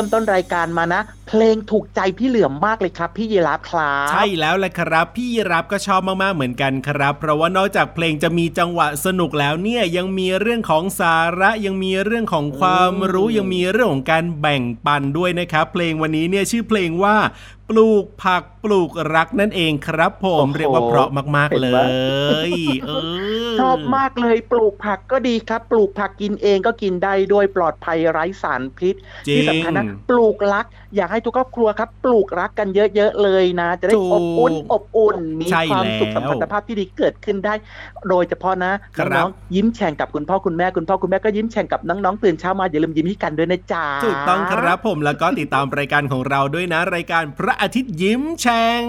[0.00, 17.16] ริ่มต้นรายการมานะ เพลงถูกใจพี่เหลือมมากเลยครับ พี่ยีราฟครับใช่แล้วแหละครับ พี่รับก็ชอบมากๆเหมือนกันครับ เพราะว่านอกจากเพลงจะมีจังหวะสนุกแล้วเนี่ยยังมีเรื่องของสาระยังมีเรื่องของความรู้ยังมีเรื่องของการแบ่งปันด้วยนะครับ เพลงวันนี้เนี่ยชื่อเพลงว่า
[17.70, 21.78] ปลูกผักปลูกรักนั่นเองครับ ผมโอ้โหเรียกว่าเพราะมาก ๆ เลเห็นไหม
[22.58, 23.29] ยเออ
[23.60, 28.94] ชอบมากเลยปลูกผักก็ดีครับ ปลูกผักกินเองก็กินได้โดยปลอดภัยไร้สารพิษ
[29.28, 37.54] จริงที่สำคัญนะปลูกรักอยากให้ทุกครอบครัวครับ ปลูกรักกันเยอะๆเลยนะ จะได้ถูกอบอุ่นอบอุ่นมีใช่ความสุขแล้วสัมพันธภาพที่ดีเกิดขึ้นได้
[38.08, 48.84] โดยเฉพาะนะครับน้องๆยิ้มแฉ่งกับคุณพ่อคุณแม่คุณพ่อคุณแม่ก็ยิ้มแฉ่งกับน้องๆตื่นเช้ามาอย่าลืมยิ้มให้กันด้วยนะจ๊ะถูกต้องครับผมแล้วก็ติดตามรายการของเราด้วยนะ รายการพระอาทิตย์ยิ้มแฉ่ง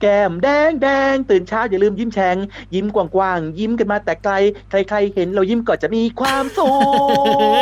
[0.00, 2.36] แก้มแดงแดงตื่นเช้าอย่าลืมยิ้มแฉ่ง
[2.74, 4.34] ยิ้มกว้างๆยิ้มกันมาแต่ไกล
[4.70, 6.68] ใครๆเห็นเรายิ้มก็จะมีความสุ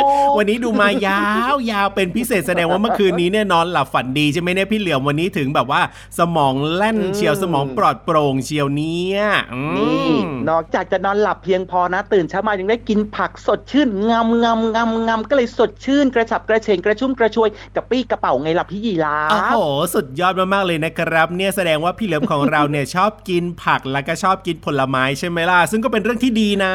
[0.37, 5.81] วันนี้ดูมายาวยาวเป็นพิเศษแสดงว่าเมื่อคืนนี้เนี่ยนอนหลับฝันดีใช่ไหมเนี่ยพี่เหลียมวันนี้ถึงแบบว่า
[6.19, 9.19] สมองแล่นอืมเชียวสมองปลอดโปร่งเชียวเนี่ย
[9.53, 10.09] อืมนี่
[10.49, 19.57] นอกจากจะนอนหลับเพียงพอนะ ตื่นเช้ามายังได้กินผักสดชื่นงำงำงำงำก็เลยสดชื่นกระฉับกระเฉงกระชุ่มกระชวยกระปี้กระเป๋าไงล่ะพี่ยีราโอ้ฟโห
[19.95, 26.73] สุดยอดมากๆเลยนะครับ เนี่ยแสดงว่าพี่เหลิมของเราเนี่ยชอบกินผักแล้วก็ชอบกินผลไม้ใช่ไหมล่ะซึ่งก็เป็นเรื่องที่ดีนะ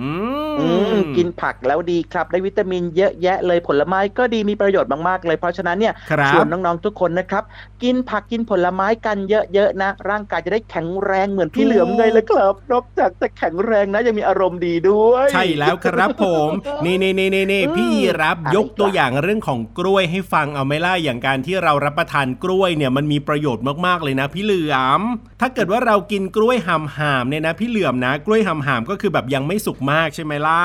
[0.00, 0.10] อื
[0.52, 7.44] มอืมกินผักแล้วดีครับได้วิตามินเยอะแยะเลยผลไม้ก็ดีมีประโยชน์มากๆเลย เพราะฉะนั้นเนี่ยครับชวนน้องๆทุกคนนะครับ
[7.82, 16.48] กินผักกินผลไม้กันเยอะๆนะ ร่างกายจะได้แข็งแรงเหมือนพี่เหลือมไงเลยครับนอกจากจะแข็งแรงนะยังมีอารมณ์ดีด้วย ใช่แล้วครับผม
[16.84, 17.90] นี่นี่นี่นี่นี่อืมพี่
[18.22, 25.00] รับอะไรยกตัวครับอย่างเรื่องของกล้วยให้ฟังเอาไหม่ล่ะอย่างการที่เรารับประทานกล้วยเนี่ยมันมีประโยชน์มากๆเลยนะ พี่เหลือม
[25.40, 30.62] ถ้าเกิดว่าเรากินกล้วยหำหามเนี่ยนะ พี่เหลือมนะ กล้วยหำหามก็คือแบบยังไม่สุกมากใช่ไหมล่ะ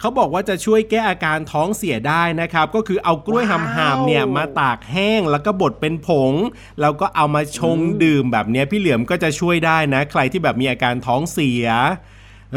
[0.00, 6.32] เขาบอกว่าจะช่วยแก้อาการท้องเสียได้นะครับ ก็คือเอากล้วยหำหามเนี่ยมาตากแห้งแล้วก็บดเป็นผง
[6.80, 11.66] แล้วก็เอามาชงดื่มแบบเนี้ยพี่เหลือมก็จะช่วยได้นะ ใครที่แบบมีอาการท้องเสีย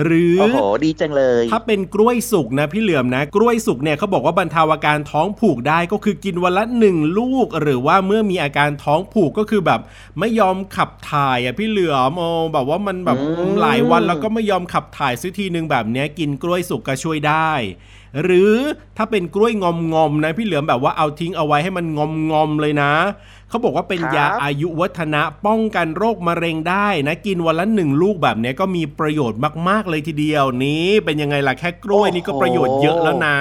[0.04, 9.80] หรือโอ้โหดีจังเลย ถ้าเป็นกล้วยสุกนะพี่เหลือมนะ กล้วยสุกเนี่ยเขาบอกว่าบรรเทาอาการท้องผูกได้ก็คือกินวันละหนึ่งลูก หรือว่าเมื่อมีอาการท้องผูกก็คือแบบ
[10.20, 17.52] ไม่ยอมขับถ่ายอะพี่เหลือมโอ้แบบว่ามันแบบอืมหลายวันแล้วก็ไม่ยอมขับถ่ายสักทีหนึ่งแบบเนี้ยกินกล้วยสุกก็ช่วยได้
[18.22, 18.54] หรือ
[18.98, 22.92] ถ้าเป็นกล้วยงอมงอมๆนะพี่เหลือมแบบว่าเอาทิ้งเอาไว้ให้มันงอมงอมๆเลยนะ
[23.50, 29.40] เขาบอกว่าเป็นครับยาอายุวัฒนะป้องกันโรคมะเร็งได้นะกินวันละหนึ่งลูกแบบเนี้ยก็มีประโยชน์
[29.70, 33.38] มาก ๆ เลยทีเดียวนี้เป็นยังไงล่ะแค่กล้วยนี่ก็ประโยชน์เยอะแล้วนะ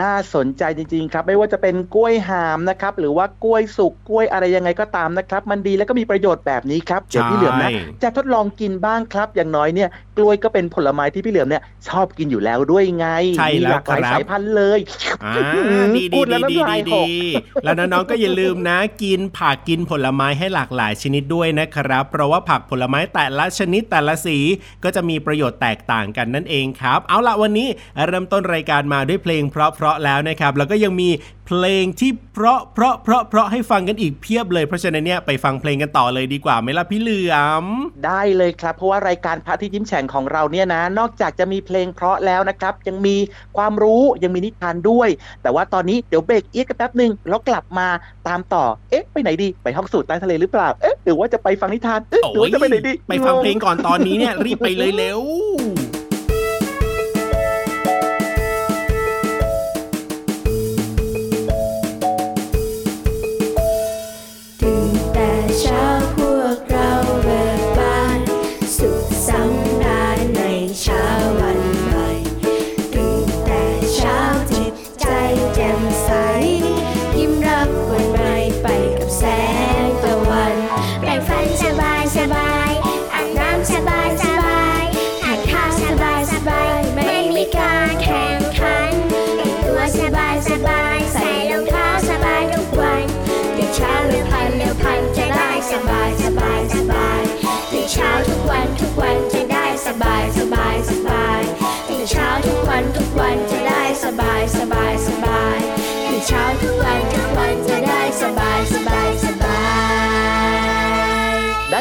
[0.00, 13.06] น่าสนใจจริง ๆ ครับ ไม่ว่าจะเป็นกล้วยหามนะครับ หรือว่ากล้วยสุกกล้วยอะไรยังไงก็ตามนะครับ มันดีแล้วก็มีประโยชน์แบบนี้ครับเดี๋ยวพี่เหลือมนะใช่จะทดลองกินบ้างครับอย่างน้อยเนี่ยก ล้วยก็เป็นผลไม้ที่พี่เหลือมเนี่ย ชอบกินอยู่แล้วด้วยไง
[13.38, 14.80] ใช่มีแล้วหลากหลายครับสายพันธุ์เลย
[15.24, 15.34] อ่า
[15.70, 17.18] อืมดีพูดีดแล้ดีวดีน้ำลายดีหกดี
[17.64, 24.38] แล้วน้องๆก็อย่าลืมนะ กินผักกินผลไม้ให้หลากหลายชนิดด้วยนะครับ เพราะว่าผักผลไม้แต่ละชนิดแต่ละสี
[24.84, 27.68] ก็จะมีประโยชน์แตกต่างกันนั่นเองครับ เอาละวันนี้
[28.06, 31.08] เริ่มต้นรายการมาด้วยเพลงเพราะๆแล้วนะครับ แล้วก็ยังมี
[31.52, 37.64] เพลงที่เพราะเพราะเพราะเพราะให้ฟังกันอีกเพียบเลย เพราะฉะนั้นเนี่ยไปฟังเพลงกันต่อเลยดีกว่าไหมล่ะพี่เหลือม
[38.06, 43.16] ได้เลยครับ เพราะว่ารายการพระอาที่ยิ้มแฉ่งของเราเนี่ยนะ นอกจากจะมีเพลงเพราะแล้วนะครับ ยังมี
[43.56, 45.08] ความรู้ยังมีนิทานด้วย
[45.42, 47.88] แต่ว่าตอนนี้เดี๋ยวเบรกเอียดกันแป๊บหนึ่งแล้วกลับมา
[48.28, 55.20] ตามต่อเอ๊ะไปไหนดีไปห้องสูตรใต้ทะเลหรือเปล่าเอ๊ะหรือว่าจะไปฟังนิทานเอ๊ะหรือว่าจะไปไหนดีไปฟังเพลงก่อนตอนนี้เนี่ยรีบไปเลยเร็ว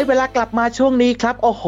[0.09, 1.65] เวลากลับมาช่วงนี้ครับ โอ้โห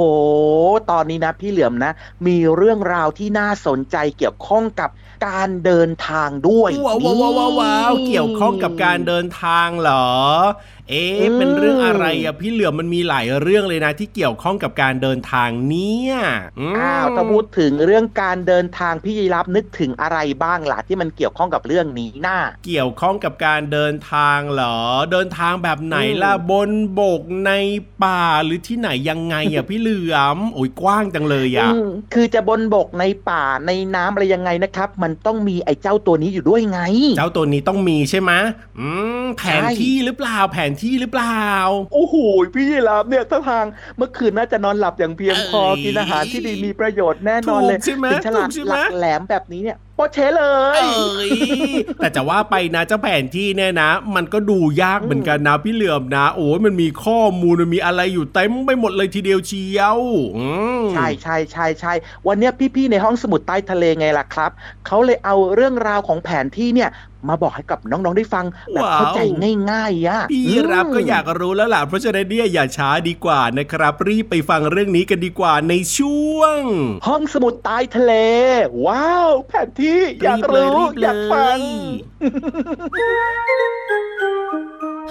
[0.92, 1.92] ตอนนี้นะพี่เหลือมนะ
[2.28, 4.90] มีเรื่องราวที่น่าสนใจเกี่ยวข้องกับ
[5.28, 10.08] การเดินทางด้วยว้าวว้าวว้าวว้าวเกี่ยวข้องกับการเดินทางเหรอ
[10.92, 16.14] เอ๊ะเป็นเรื่องอะไรอะพี่เหลือมมันมีหลายเรื่องเลยนะที่เกี่ยวข้องกับการเดินทางเนี่ย
[16.74, 24.78] มอ้าวถ้าพูดถึงเรื่องการเดินทางพี่ยีรับนึกถึงอะไรบ้างล่ะที่มันเกี่ยวข้องกับเรื่องนี้น่าเกี่ยวข้องกับการเดินทางเหรอ
[25.12, 27.52] เดินทางแบบไหนล่ะอืมบนบกใน
[28.04, 36.80] ป่าหรือที่ไหนยังไงอะพี่เหลือมโอ้ยกว้างจังเลยอะอืมคือจะบนบกในป่าในน้ำอะไรยังไงนะครับ มันต้องมีไอ้เจ้าตัวนี้อยู่ด้วยไง
[37.18, 38.32] เจ้าตัวนี้ต้องมีใช่ไหม
[38.80, 38.88] อื
[39.24, 41.50] มแผนใช่ที่หรือเปล่าแผนที่หรือเปล่า
[41.94, 42.16] โอ้โห
[42.56, 43.66] พี่ยีรับเนี่ยถ้าทาง
[43.98, 50.46] เมื่อคืนน่าจะนอนหลับอย่างเพียงพอเอ้ยกินอาหารที่ดีมีประโยชน์แน่นอนเลยถูกใช่ไหมถึงฉลาดถูกใช่ไหมหลักแหลมแบบนี้เนี่ยโปเชเล
[50.80, 51.32] ยเอ้ย
[51.98, 60.00] แต่จะว่าไปนะเจ้าแผนที่เนี่ยนะ มันก็ดูยากเหมือนกันนะพี่เหลือมนะ โอ้ยมันมีข้อมูลมันมีอะไรอยู่เต็มไปหมดเลยทีเดียวเชียว
[60.38, 60.48] อื
[60.82, 61.94] มใช่ใช่ใช่ใช่
[62.28, 64.52] วันเนี้ยพี่ๆในห้องสมุดใต้ทะเลไงล่ะครับ
[64.88, 66.92] เขาเลยเอาเรื่องราวของแผนที่เนี่ย
[67.30, 69.20] มาบอกให้กับน้องๆได้ฟังแบบว้าวเข้าใจ
[69.72, 76.62] ง่ายๆอะพี่รับก็อยากรู้แล้วล่ะเพราะฉะนั้นเนี่ยอย่าช้าดีกว่านะครับ รีบไปฟังเรื่องนี้กันดีกว่าในช่วง
[77.08, 78.14] ห้องสมุดใต้ทะเล
[78.86, 79.81] ว้าว แผนที่
[80.24, 81.60] อยากบเลยรู้บเลอยากฟัง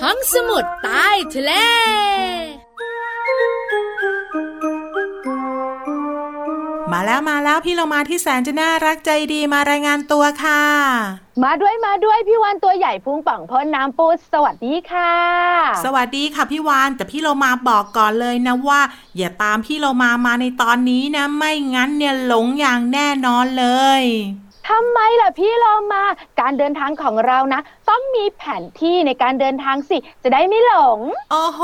[0.03, 1.53] ห้องสมุดใต้ทะเล
[6.93, 10.63] มามาแล้วมาแล้วพี่เรามาที่แสนจะน่ารักใจดีมารายงานตัวค่ะ
[11.45, 15.15] มาด้วยมาด้วยพี่วานตัวใหญ่พุงป่องพ้นน้ำปูสวัสดีค่ะ
[15.85, 18.81] สวัสดีค่ะพี่วานแต่พี่เรามาบอกก่อนเลยนะว่า
[19.17, 23.67] อย่าตามพี่เรามามาในตอนนี้นะ ไม่งั้นเนี่ยหลงอย่างแน่นอนเล
[24.01, 24.03] ย
[24.71, 26.03] ทำไมล่ะพี่เรามา
[26.41, 27.61] การเดินทางของเรานะ
[27.91, 31.01] ต้องมีแผนที่ในการเดินทางสิ จะได้ไม่หลง
[31.31, 31.61] โอ้โห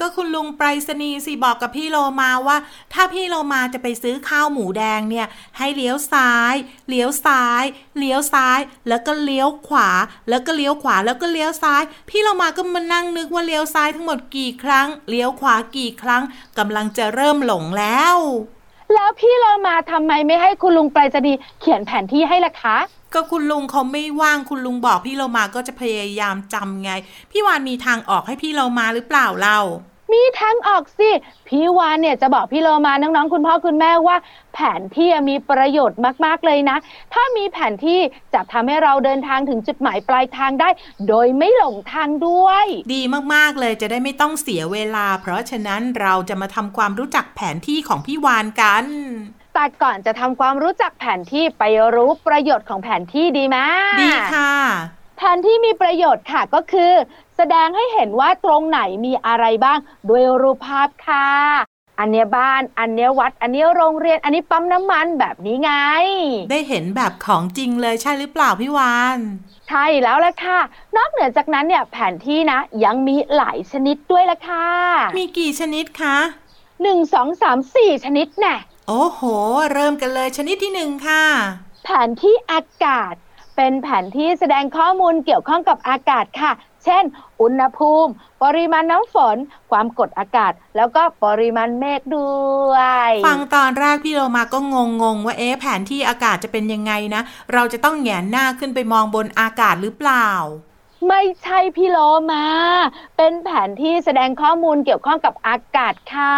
[0.00, 2.56] ก็คุณลุงไปรษณีย์สิบอกกับพี่โลมาว่า
[2.92, 5.26] ถ้าพี่โลมาจะไปซื้อข้าวหมูแดงเนี่ย
[5.58, 6.54] ให้เลี้ยวซ้าย
[6.88, 7.62] เลี้ยวซ้าย
[7.98, 9.88] เลี้ยวซ้าย แล้วก็เลี้ยวขวา
[10.28, 16.22] แล้วก็เลี้ยวขวาแล้วก็เลี้ยวซ้าย พี่โลมาก็มานั่งนึกว่าเลี้ยวซ้ายทั้งหมดกี่ครั้ง เลี้ยวขวากี่ครั้ง
[16.58, 18.18] กำลังจะเริ่มหลงแล้ว
[18.94, 22.76] แล้วพี่เรามาทำไมไม่ให้คุณลุงไปรษณีย์เขียนแผนที่ให้ล่ะคะ
[23.14, 26.90] ก็คุณลุงเขาไม่ว่างคุณลุงบอกพี่โลมาก็จะพยายามจำไง
[27.30, 29.58] พี่วานมีทางออกให้พี่โลมาหรือเปล่าเรา
[30.12, 31.10] มีทางออกสิ
[31.48, 34.16] พี่วานเนี่ยจะบอกพี่โลมาน้องๆ คุณพ่อคุณแม่ว่า
[34.54, 36.76] แผนที่มีประโยชน์มากๆเลยนะ
[37.14, 38.00] ถ้ามีแผนที่
[38.34, 40.68] จะทำให้เราเดินทางถึงจุดหมายปลายทางได้
[41.08, 43.02] โดยไม่หลงทางด้วย ดี
[43.34, 48.84] มากๆเลยจะได้ไม่ต้องเสียเวลา เพราะฉะนั้นเราจะมาทำความรู้จักแผนที่ของพี่วานกัน
[49.54, 53.58] แต่ก่อนจะทำความรู้จักแผนที่ไปรู้ประโยชน์ของแผนที่ดีไหม
[54.02, 54.52] ดีค่ะ
[55.18, 56.92] แผนที่มีประโยชน์ค่ะก็คือ
[57.40, 59.78] แสดงให้เห็นว่าตรงไหนมีอะไรบ้าง
[60.08, 61.28] ด้วยรูปภาพค่ะ
[61.98, 65.72] อันเนี้ยบ้าน อันเนี้ยวัด อันเนี้ยโรงเรียน อันนี้ปั๊มน้ำมันแบบนี้ไง
[66.50, 69.18] ได้เห็นแบบของจริงเลยใช่หรือเปล่าพี่วาน
[69.68, 70.58] ใช่แล้วละค่ะ
[70.96, 74.68] นอกเหนือจากนั้นเนี่ยแผนที่นะ ยังมีหลายชนิดด้วยละค่ะ
[75.18, 76.16] มีกี่ชนิดคะ
[76.82, 78.56] หนึ่งสองสามสี่ชนิดแน่
[78.88, 79.20] โอ้โห
[79.72, 81.24] เริ่มกันเลยชนิดที่หนึ่งค่ะ
[81.84, 83.14] แผนที่อากาศ
[83.56, 87.04] เป็นแผนที่แสดงข้อมูลเกี่ยวข้องกับอากาศค่ะเช่น
[87.42, 88.10] อุณหภูมิ
[88.42, 89.36] ปริมาณน้ำฝน
[89.70, 92.32] ความกดอากาศ แล้วก็ปริมาณเมฆด้
[92.72, 92.74] ว
[93.08, 100.28] ย ฟังตอนแรกพี่โลมาก็งงงๆว่าเอ๊ะแผนที่อากาศจะเป็นยังไงนะ เราจะต้องแหงนหน้าขึ้นไปมองบนอากาศหรือเปล่า
[101.08, 101.98] ไม่ใช่พี่โล
[102.32, 102.46] มา
[103.16, 106.36] เป็นแผนที่แสดงข้อมูลเกี่ยวข้องกับอากาศค่ะ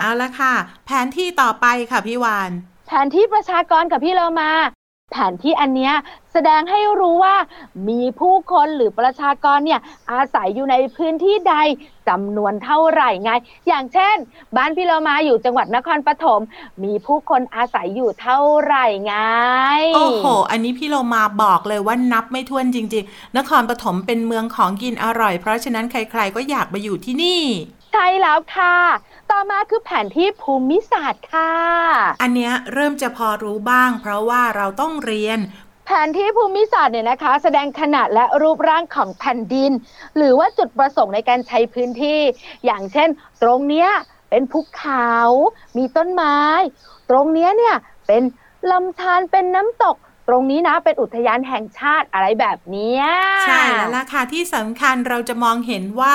[0.00, 0.54] เอาละค่ะ
[0.86, 2.50] แผนที่ต่อไปค่ะพี่วาน
[2.86, 4.52] แผนที่ประชากรกับพี่โลมา
[5.12, 5.94] แผนที่อันเนี้ย
[6.32, 7.36] แสดงให้รู้ว่า
[7.88, 9.80] มีผู้คนหรือประชากรเนี่ย
[10.12, 11.54] อาศัยอยู่ในพื้นที่ใด
[12.08, 13.30] จำนวนเท่าไหร่ไง
[13.68, 14.16] อย่างเช่น
[14.56, 16.40] บ้านพี่โลมาอยู่จังหวัดนครปฐม
[16.84, 19.14] มีผู้คนอาศัยอยู่เท่าไหร่ไง
[19.94, 27.42] โอ้โห อันนี้พี่โลมาบอกเลยว่านับไม่ถ้วนจริง ๆ นครปฐมเป็นเมืองของกินอร่อย เพราะฉะนั้นใคร ๆ ก็อยากมาอยู่ที่นี่
[27.96, 28.76] ช่แล้วค่ะ
[29.30, 31.52] ต่อมาคือแผนที่ภูมิศาสตร์ค่ะ
[32.22, 35.38] อันเนี้ยเริ่มจะพอรู้บ้าง เพราะว่าเราต้องเรียน
[35.86, 39.72] แผนที่ภูมิศาสตร์เนี่ยนะคะ แสดงขนาดและรูปร่างของแผ่นดิน
[40.16, 42.20] หรือว่าจุดประสงค์ในการใช้พื้นที่
[42.64, 43.08] อย่างเช่น
[43.42, 43.88] ตรงเนี้ย
[44.30, 45.12] เป็นภูเขา
[45.76, 46.38] มีต้นไม้
[47.10, 47.76] ตรงเนี้ยเนี่ย
[48.06, 48.22] เป็น
[48.70, 49.96] ลำธารเป็นน้ำตก
[50.28, 53.04] ตรงนี้นะเป็นอุทยานแห่งชาติอะไรแบบเนี้ย
[53.46, 56.14] ใช่แล้วล่ะค่ะที่สำคัญเราจะมองเห็นว่า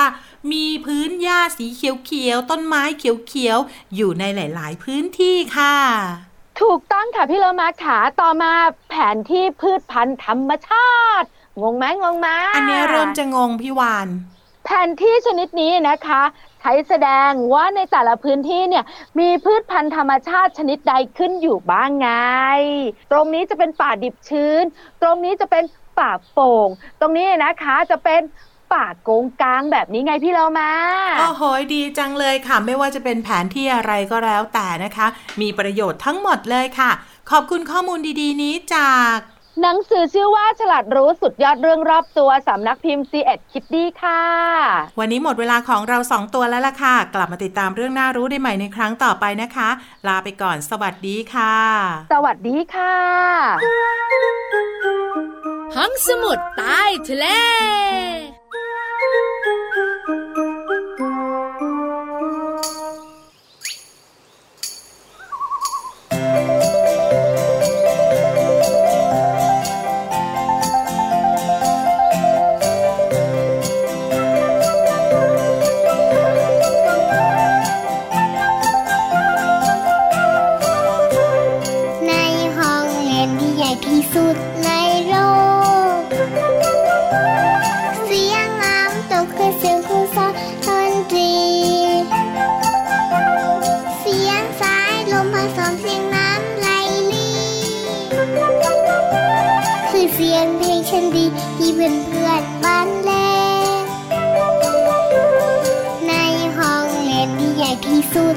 [0.52, 5.76] มีพื้นหญ้าสีเขียวๆต้นไม้เขียวๆอยู่ในหลาย ๆ พื้นที่ค่ะ
[6.60, 8.52] ถูกต้องค่ะพี่เลมาขาต่อมา
[8.88, 11.26] แผนที่พืชพันธุ์ธรรมชาติ
[11.62, 14.08] งงไหมงงไหมอันเนี้ยเริ่มจะงงพี่วาน
[14.64, 16.22] แผนที่ชนิดนี้นะคะ
[16.62, 18.84] ใช้แสดงว่าในแต่ละพื้นที่เนี่ย
[19.20, 22.10] มีพืชพันธุ์ธรรมชาติชนิดใดขึ้นอยู่บ้างไง
[23.12, 24.64] ตรงนี้จะเป็นป่าดิบชื้น
[25.02, 25.64] ตรงนี้จะเป็น
[25.98, 26.68] ป่าโป่ง
[27.00, 28.20] ตรงนี้นะคะจะเป็น
[28.74, 30.70] ป่าโกงกลางแบบนี้ไงพี่เรามา
[31.18, 31.42] โอ้โห
[31.74, 35.06] ดีจังเลยค่ะ ไม่ว่าจะเป็นแผนที่อะไรก็แล้วแต่นะคะ
[35.40, 36.90] มีประโยชน์ทั้งหมดเลยค่ะ
[37.30, 39.16] ขอบคุณข้อมูลดีๆ นี้จาก
[39.60, 44.22] หนังสือชื่อว่าฉลาดรู้สุดยอดเรื่องรอบตัวสำนักพิมพ์ c ีเอ็ดคิดดีค่ะ
[44.98, 49.68] วันนี้หมดเวลาของเราสองตัวแล้วล่ะค่ะ กลับมาติดตามเรื่องน่ารู้ได้ใหม่ในครั้งต่อไปนะคะ
[50.06, 51.56] ลาไปก่อนสวัสดีค่ะ
[52.12, 52.96] สวัสดีค่ะ
[55.76, 57.26] ห้องสมุดใต้ทะเล
[100.90, 101.24] ฉันดี
[101.56, 103.10] ที่เพื่อนเพื่อนบ้านแล
[106.06, 106.12] ใน
[106.56, 108.36] ห้องเรียนที่ใหญ่ที่สุด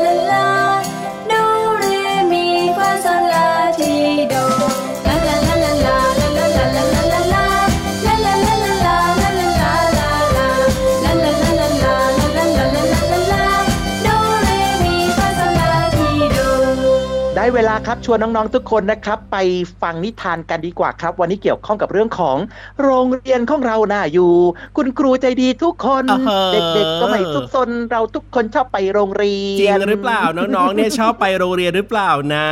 [17.91, 19.37] ครับ ชวนน้องๆทุกคนนะครับ ไป
[19.81, 22.37] ฟังนิทานกันดีกว่าครับ วันนี้เกี่ยวข้องกับเรื่องของ
[22.83, 24.33] โรงเรียนของเราน่าอยู่
[24.77, 32.47] คุณครูใจดีทุกคนอ่าฮะเด็กๆก็ไม่ทุกซนเราทุกคนชอบไปโรงเรียนจริงหรือเปล่าน้องๆเนี่ยชอบไปโรงเรียนหรือเปล่านะ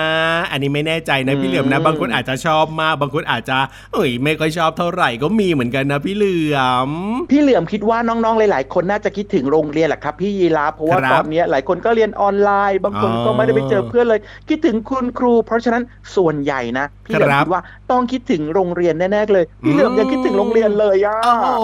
[0.52, 3.58] อันนี้ไม่แน่ใจนะพี่เหลือมนะอืมบางคนอาจจะชอบมากบางคนอาจจะ
[3.94, 6.90] เอ้ยไม่ค่อยชอบเท่าไหร่ก็มีเหมือนกันนะพี่เหลือม
[7.32, 15.84] พี่เหลือมคิดว่าน้องๆหลาย ๆ คนน่าจะคิดถึงโรงเรียนแหละครับ พี่ยีราฟเพราะว่าครับตอนนี้หลายคนก็เรียนออนไลน์ บางคนอ๋อก็ไม่ได้ไปเจอเพื่อนเลย คิดถึงคุณครูเพราะฉะนั้น
[16.16, 17.62] ส่วนใหญ่นะพี่เหลือมครับคิดว่า
[17.92, 21.64] ต้องคิดถึงโรงเรียนแน่ๆเลยพี่เหลือมยังคิดถึงโรงเรียนเลยอะโอ้โห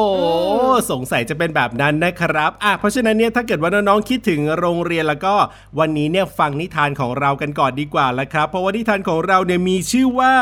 [0.91, 5.35] สงสัยจะเป็นแบบนั้นนะครับอะเพราะฉะนั้นเนี่ยถ้าเกิดว่าน้องๆคิดถึงโรงเรียนแล้วก็
[5.79, 10.33] วันนี้เนี่ยฟังนิทานของเรากันก่อนดีกว่าละครับ เพราะว่านิทานของเราเนี่ยมีชื่อว่า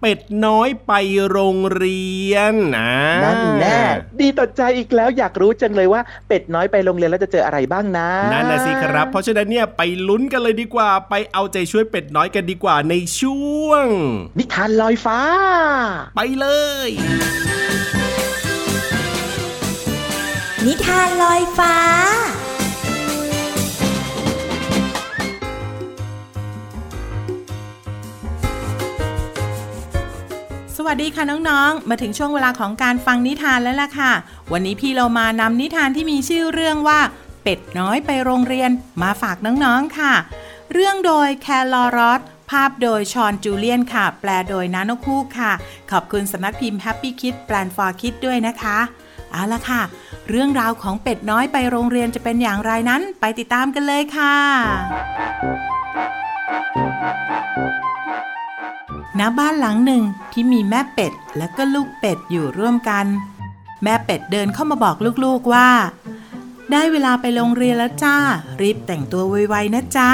[0.00, 0.92] เป็ดน้อยไป
[1.30, 2.92] โรงเรียนอ่า
[3.24, 3.78] นั่นแน่
[4.20, 13.86] ดีต่อใจอีกแล้วอยากรู้จังเลยว่า เป็ดน้อยไปโรงเรียนแล้วจะเจออะไรบ้างนะนั่นนะสิครับ เพราะฉะนั้นเนี่ยไปลุ้นกันเลยดีกว่า ไปเอาใจช่วยเป็ดน้อยกันดีกว่าในช่วง
[14.38, 15.20] นิทานลอยฟ้า
[16.16, 16.46] ไปเล
[16.86, 16.88] ย
[20.66, 21.74] นิทานลอยฟ้า
[30.88, 34.12] วัสดีค่ะน้องๆ มาถึงช่วงเวลาของการฟังนิทานแล้วล่ะค่ะ
[34.52, 37.00] วันนี้พี่เรามานำนิทานที่มีชื่อเรื่องว่า
[37.42, 38.70] เป็ดน้อยไปโรงเรียน
[39.02, 40.14] มาฝากน้องๆค่ะ
[40.72, 42.20] เรื่องโดยแคลอรอส
[42.50, 45.52] ภาพโดยชอนจูเลียนค่ะ แปลโดยนาโนคูกค่ะ
[45.90, 48.78] ขอบคุณสำนักพิมพ์ Happy Kid แปลน for Kid ด้วยนะคะ
[49.32, 49.82] เอาละค่ะ
[50.28, 54.36] เรื่องราวของเป็ดน้อยไปโรงเรียนจะเป็นอย่างไรนั้น ไปติดตามกันเลยค่ะ
[59.18, 60.02] ณบ้านหลังหนึ่ง
[60.32, 63.06] ที่มีแม่เป็ดและก็ลูกเป็ดอยู่ร่วมกัน
[63.82, 65.68] แม่เป็ดเดินเข้ามาบอกลูกๆว่า
[66.70, 68.16] ได้เวลาไปโรงเรียนแล้วจ้า
[68.60, 70.10] รีบแต่งตัวไวๆนะจ๊ะ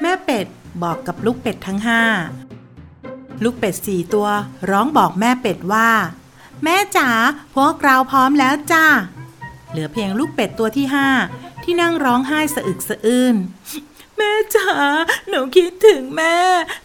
[0.00, 0.46] แม่เป็ด
[0.82, 2.02] บอกกับลูกเป็ดทั้งห้า
[3.42, 4.28] ลูกเป็ดสี่ตัว
[4.70, 5.88] ร้องบอกแม่เป็ดว่า
[6.64, 7.08] แม่จ๋า
[7.54, 8.86] พวกเราพร้อมแล้วจ้า
[9.70, 11.08] เหลือเพียงลูกเป็ดตัวที่ห้า
[11.62, 13.36] ที่นั่งร้องไห้สะอึกสะอื้น
[14.16, 14.68] แม่จ๋า
[15.28, 16.36] หนูคิดถึงแม่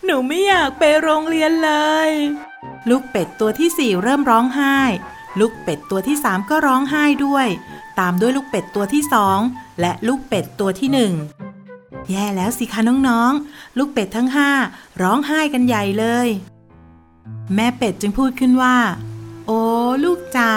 [0.05, 1.71] หนูไม่อยากไปโรงเรียนเล
[2.07, 2.09] ย
[2.89, 4.77] ลูกเป็ดตัวที่สี่เริ่มร้องไห้
[5.39, 7.47] ลูกเป็ดตัวที่สามก็ร้องไห้ด้วย
[7.99, 9.39] ตามด้วยลูกเป็ดตัวที่สอง
[9.81, 11.13] และลูกเป็ดตัวที่หนึ่ง
[12.09, 14.51] แย่แล้วสิคะน้องๆ ลูกเป็ดทั้งห้า
[15.01, 16.27] ร้องไห้กันใหญ่เลย
[17.55, 18.77] แม่เป็ดจึงพูดขึ้นว่า
[19.47, 19.59] โอ้
[20.03, 20.51] ลูกจ๋า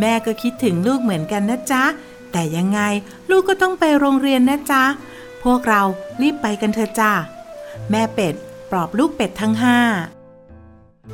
[0.00, 1.84] แม่ก็คิดถึงลูกเหมือนกันนะจ๊ะ
[2.32, 2.80] แต่ยังไง
[3.30, 4.84] ลูกก็ต้องไปโรงเรียนนะจ๊ะ
[5.44, 5.82] พวกเรา
[6.22, 7.12] รีบไปกันเถอะจ้า
[7.90, 8.34] แม่เป็ด
[8.70, 9.78] ปลอบลูกเป็ดทั้งห้า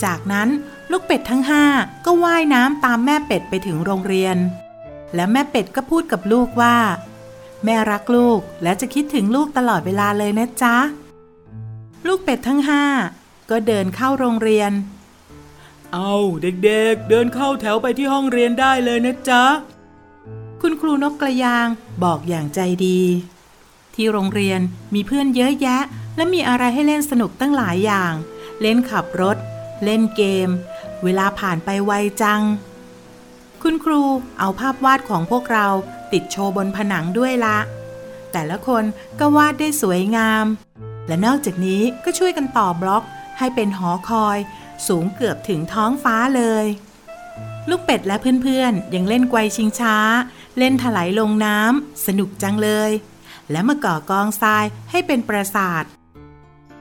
[0.05, 0.49] จากนั้น
[0.91, 1.65] ลูกเป็ดทั้งห้า
[2.05, 4.37] ก็ว่ายน้ำตามแม่เป็ดไปถึงโรงเรียน
[5.15, 6.77] แล้วแม่เป็ดก็พูดกับลูกว่า
[7.65, 10.77] แม่รักลูกและจะคิดถึงลูกตลอดเวลาเลยนะจ๊ะ
[12.07, 12.85] ลูกเป็ดทั้งห้า
[13.51, 14.73] ก็เดินเข้าโรงเรียน
[15.93, 19.45] เอาเด็กๆเดินเข้าแถวไปที่ห้องเรียนได้เลยนะจ๊ะ
[20.61, 21.67] คุณครูนกกระยาง
[22.05, 23.01] บอกอย่างใจดี
[23.99, 24.61] ที่โรงเรียน
[24.95, 25.79] มีเพื่อนเยอะแยะ
[26.17, 28.13] และมีอะไรให้เล่นสนุกตั้งหลายอย่าง
[28.61, 29.37] เล่นขับรถ
[29.85, 30.49] เล่นเกม
[31.05, 32.43] เวลาผ่านไปไวจัง
[33.63, 34.03] คุณครู
[34.39, 35.67] เอาภาพวาดของพวกเรา
[36.13, 37.59] ติดโชว์บนผนังด้วยละ
[38.33, 38.85] แต่ละคน
[39.19, 40.45] ก็วาดได้สวยงาม
[41.07, 43.05] และนอกจากนี้ก็ช่วยกันต่อบล็อก
[43.39, 44.39] ให้เป็นหอคอย
[44.89, 46.67] สูงเกือบถึงท้องฟ้าเลย
[47.69, 49.97] ลูกเป็ดและเพื่อนๆยังเล่นไกวชิงช้า
[50.59, 52.91] เล่นถลายลงน้ำสนุกจังเลย
[53.51, 55.85] และมาก่อกองทรายให้เป็นปราสาท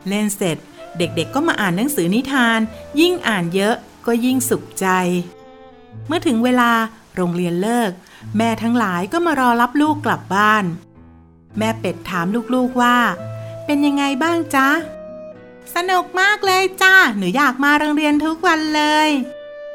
[0.07, 0.57] เล่นเสร็จ
[0.97, 2.59] เด็กๆก็มาอ่านหนังสือนิทาน
[2.99, 3.75] ยิ่งอ่านเยอะ
[4.05, 4.87] ก็ยิ่งสุขใจ
[6.07, 6.71] เมื่อถึงเวลา
[7.15, 7.91] โรงเรียนเลิก
[8.37, 10.65] แม่ทั้งหลายก็มารอรับลูกกลับบ้าน
[11.57, 12.97] แม่เป็ดถามลูกๆว่า
[13.65, 14.69] เป็นยังไงบ้างจ๊ะ
[15.75, 19.09] สนุกมากเลยจ้าหนูอยากมาโรงเรียนทุกวันเลย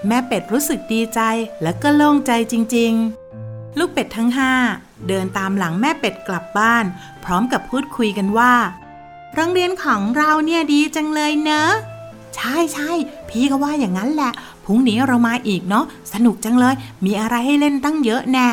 [0.07, 1.21] แม่เป็ดรู้สึกดีใจ
[1.63, 4.53] และก็โล่งใจจริงๆ ลูกเป็ดทั้งห้า
[5.09, 6.85] เดินตามหลังแม่เป็ดกลับบ้าน
[7.25, 8.53] พร้อมกับพูดคุยกันว่า
[9.35, 11.71] โรงเรียนของเราเนี่ยดีจังเลยเนอะ
[12.37, 12.91] ใช่ใช่
[13.29, 14.33] พี่ก็ว่าอย่างนั้นแหละ
[14.65, 18.49] พรุ่งนี้เรามาอีกเนาะสนุกจังเลย มีอะไรให้เล่นตั้งเยอะแน่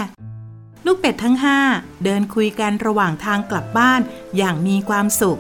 [0.86, 1.58] ลูกเป็ดทั้งห้า
[2.04, 4.00] เดินคุยกันระหว่างทางกลับบ้าน
[4.38, 5.40] อย่างมีความสุข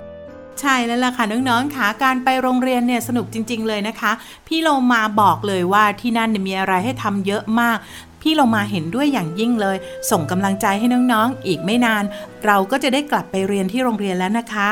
[0.59, 4.11] ใช่แล้วล่ะค่ะน้องๆค่ะการไปโรงเรียนเนี่ยสนุกจริง ๆ เลยนะคะ
[4.47, 7.77] พี่โลมาบอกเลยว่าที่นั่นมีอะไรให้ทำเยอะมาก
[8.21, 9.77] พี่โลมาเห็นด้วยอย่างยิ่งเลย
[10.09, 12.03] ส่งกำลังใจให้น้องๆ อีกไม่นาน
[12.45, 14.69] เราก็จะได้กลับไปเรียนที่โรงเรียนแล้วนะคะ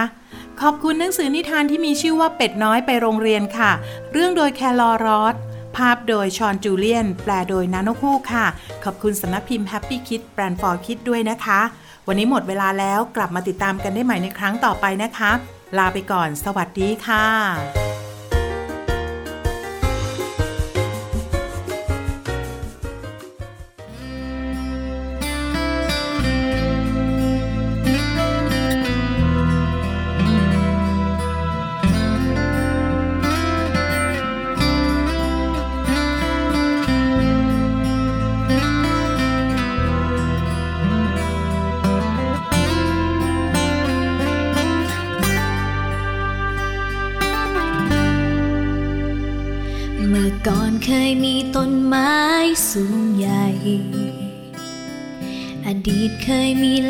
[0.61, 3.71] ขอบคุณหนังสือนิทานที่มีชื่อว่าเป็ดน้อยไปโรงเรียนค่ะ
[4.11, 5.35] เรื่องโดยแคลอรอส
[5.75, 8.45] ภาพโดยชอนจูเลียน แปลโดยนาโนคูค่ะ
[8.83, 11.59] ขอบคุณสำนักพิมพ์ Happy Kid แบรนด์ for Kid ด้วยนะคะ
[12.07, 15.31] วันนี้หมดเวลาแล้วกลับมาติดตามกันได้ใหม่ในครั้งต่อไปนะคะ
[15.77, 18.06] ลาไปก่อน สวัสดีค่ะ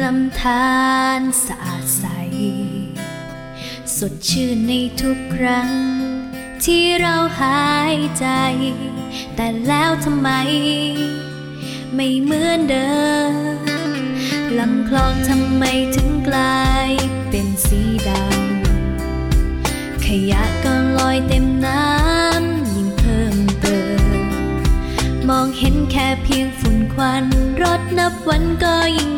[0.09, 0.77] ลำธา
[1.19, 2.05] รสะอาดใส
[3.97, 5.71] สดชื่นในทุกครั้ง
[6.63, 8.27] ที่เราหายใจ
[9.35, 10.29] แต่แล้วทำไม
[11.95, 12.97] ไม่เหมือนเดิ
[13.31, 13.33] ม
[14.59, 15.63] ลำคลองทำไม
[15.95, 16.91] ถึงกลาย
[17.29, 24.03] เป็นสีดำขยะก็ลอยเต็มน้ำยิ่งเพิ่มเติม
[25.29, 27.25] มองเห็นแค่เพียงฝุ่นควัน
[27.61, 29.16] รถนับวันก็ยิ่ง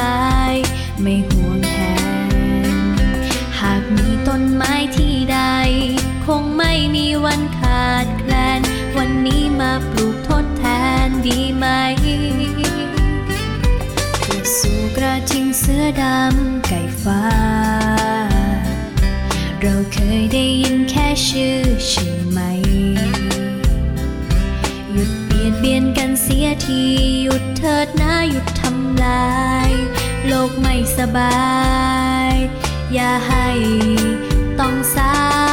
[0.00, 0.54] ลาย
[1.02, 1.76] ไม่ห่วงแห
[2.66, 2.74] น
[3.60, 5.38] หากมีต้นไม้ที่ใด
[6.26, 8.60] คงไม่มีวันขาดแคลน
[8.96, 10.64] วันนี้มาปลูกทดแท
[11.06, 11.66] นดีไหม
[14.20, 17.22] เพื่อสู่กระทิงเสื้อดำไก่ฟ้า
[19.60, 22.15] เราเคยได้ยินแค่ชื่อใช่
[25.66, 26.82] เบียดเบียนกันเสียที
[27.22, 29.34] หยุดเถิดนะหยุดทำลา
[29.68, 29.70] ย
[30.26, 31.36] โลกไม่สบา
[32.32, 32.34] ย
[32.92, 33.48] อย่าให้
[34.58, 35.45] ต้องสา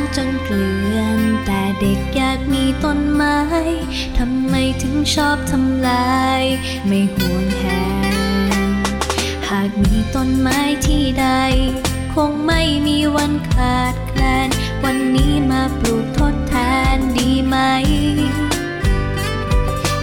[0.00, 3.38] างจนเกลื่อน แต่เด็กอยากมีต้นไม้
[4.18, 6.44] ทำไมถึงชอบทำลาย
[6.86, 7.64] ไม่ห่วงแห
[8.52, 8.54] น
[9.48, 11.26] หากมีต้นไม้ที่ใด
[12.14, 14.48] คงไม่มีวันขาดแคลน
[14.84, 16.54] วันนี้มาปลูกทดแท
[16.96, 17.56] นดีไหม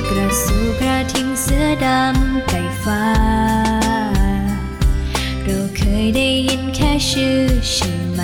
[0.09, 3.05] กระสูกระทิงเสื้อดำไก่ฟ้า
[5.43, 8.21] เราเคยได้ยินแค่ชื่อใช่ไหม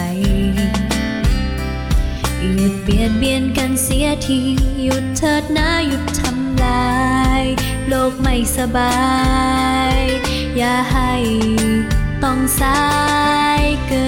[2.65, 4.39] ยุดเบียดเบียนกันเสียที
[4.83, 6.93] หยุดเถิดนะหยุดทำลา
[7.41, 7.43] ย
[7.87, 8.97] โลกไม่สบา
[9.95, 9.99] ย
[10.57, 11.13] อย่าให้
[12.23, 12.83] ต้องสา
[13.61, 14.07] ยเกิ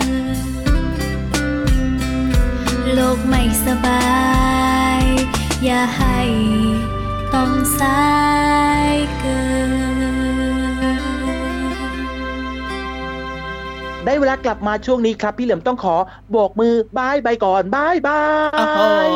[0.00, 0.04] น
[2.94, 4.16] โลกไม่สบา
[5.00, 5.02] ย
[5.64, 6.20] อย่าให้
[7.34, 8.04] ต้องสา
[8.92, 9.40] ยเกิ
[9.94, 9.95] น
[14.06, 15.96] ได้เวลากลับมาช่วงนี้ครับ พี่เหลิมต้องขอ
[16.30, 18.18] โบกมือบายบายก่อนบายบา
[18.54, 19.08] โอ้โหย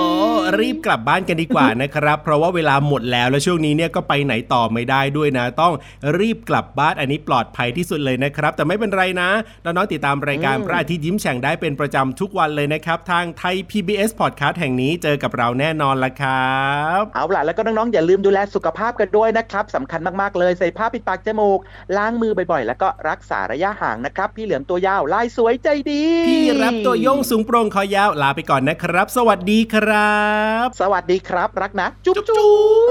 [0.60, 5.72] รีบกลับบ้านกันดีกว่านะครับ เพราะว่าเวลาหมดแล้วแล้วช่วงนี้เนี่ยก็ไปไหนต่อไม่ได้ด้วยนะ ต้อง
[6.18, 9.30] รีบกลับบ้านอันนี้ปลอดภัยที่สุดเลยนะครับ แต่ไม่เป็นไรนะ
[9.64, 16.60] น้องๆติดตามรายการอืมพระอาทิตย์ยิ้มแฉ่งได้เป็นประจำทุกวันเลยนะครับ ทางไทย PBS Podcast แห่งนี้เจอกับเราแน่นอนละครั
[17.00, 21.58] บ เอาล่ะแล้วก็น้องๆอย่าลืมดูแลสุขภาพกันด้วยนะครับสำคัญมากๆเลยใส่ผ้าปิดปากจมูก
[21.96, 30.20] ล้างมือบ่อยๆ แล้วก็รักษาระยะห่างนะครับ พี่เหลือมตัวยาวลายสวยใจดี พี่รับตัวโยงสูงโปร่งคอยาวลาไปก่อนนะครับ สวัสดีครั
[30.66, 32.46] บ สวัสดีครับ รักนะ จุ๊บจุ๊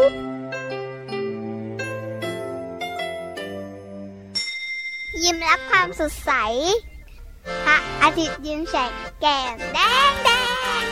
[0.10, 0.12] บ
[5.24, 6.32] ยิ้มรับความสดใส
[7.66, 10.30] พระอาทิตย์ยิ้มแฉกแก้มแดงแด
[10.82, 10.84] ง